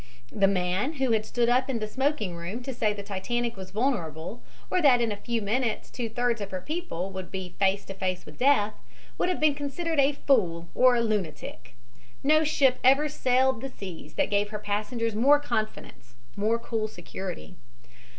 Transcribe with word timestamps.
The 0.31 0.47
man 0.47 0.93
who 0.93 1.11
had 1.11 1.27
stood 1.27 1.47
up 1.47 1.69
in 1.69 1.77
the 1.77 1.87
smoking 1.87 2.35
room 2.35 2.63
to 2.63 2.73
say 2.73 2.87
that 2.91 2.95
the 3.03 3.03
Titanic 3.07 3.55
was 3.55 3.69
vulnerable 3.69 4.41
or 4.71 4.81
that 4.81 4.99
in 4.99 5.11
a 5.11 5.15
few 5.15 5.43
minutes 5.43 5.91
two 5.91 6.09
thirds 6.09 6.41
of 6.41 6.49
her 6.49 6.59
people 6.59 7.11
would 7.11 7.29
be 7.29 7.53
face 7.59 7.85
to 7.85 7.93
face 7.93 8.25
with 8.25 8.39
death, 8.39 8.73
would 9.19 9.29
have 9.29 9.39
been 9.39 9.53
considered 9.53 9.99
a 9.99 10.13
fool 10.13 10.69
or 10.73 10.95
a 10.95 11.01
lunatic. 11.01 11.75
No 12.23 12.43
ship 12.43 12.79
ever 12.83 13.07
sailed 13.09 13.61
the 13.61 13.69
seas 13.69 14.15
that 14.15 14.31
gave 14.31 14.49
her 14.49 14.57
passengers 14.57 15.13
more 15.13 15.39
confidence, 15.39 16.15
more 16.35 16.57
cool 16.57 16.87
security. 16.87 17.55